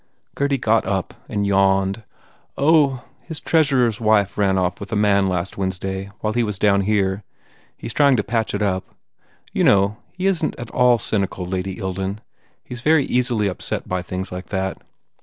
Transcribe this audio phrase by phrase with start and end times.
[0.35, 2.01] Gurdy got up and yawned,
[2.57, 6.57] "Oh, his treasurer s wife ran off with a man last Wednesday while he was
[6.57, 7.23] down here.
[7.77, 8.95] He s trying to patch it up.
[9.53, 12.17] You know, he isn t at all cynical, Lady Ilden.
[12.63, 14.81] He s very easily upset by things like that."